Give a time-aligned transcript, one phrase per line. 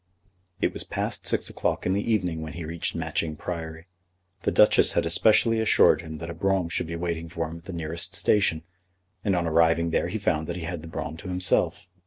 [0.59, 3.85] It was past six o'clock in the evening when he reached Matching Priory.
[4.41, 7.65] The Duchess had especially assured him that a brougham should be waiting for him at
[7.65, 8.63] the nearest station,
[9.23, 11.87] and on arriving there he found that he had the brougham to himself.